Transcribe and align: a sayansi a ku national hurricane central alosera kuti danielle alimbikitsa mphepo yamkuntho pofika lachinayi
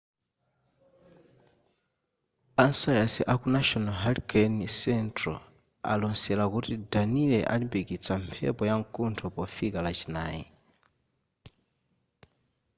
a 2.63 2.65
sayansi 2.79 3.21
a 3.33 3.35
ku 3.41 3.47
national 3.57 3.95
hurricane 4.03 4.65
central 4.83 5.39
alosera 5.91 6.43
kuti 6.53 6.73
danielle 6.93 7.47
alimbikitsa 7.53 8.13
mphepo 8.23 8.61
yamkuntho 8.71 9.25
pofika 9.35 9.79
lachinayi 9.85 10.43